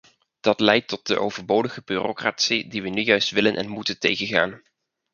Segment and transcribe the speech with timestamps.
[0.39, 4.61] Dat leidt tot de overbodige bureaucratie die we nu juist willen en moeten tegengaan.